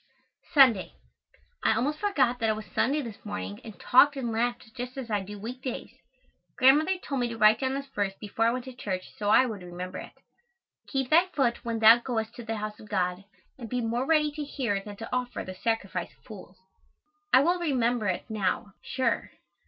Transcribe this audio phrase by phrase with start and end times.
[0.55, 0.93] Sunday.
[1.63, 5.11] I almost forgot that it was Sunday this morning and talked and laughed just as
[5.11, 5.91] I do week days.
[6.57, 9.45] Grandmother told me to write down this verse before I went to church so I
[9.45, 10.13] would remember it:
[10.87, 13.25] "Keep thy foot when thou goest to the house of God,
[13.59, 16.57] and be more ready to hear than to offer the sacrifice of fools."
[17.31, 19.29] I will remember it now, sure.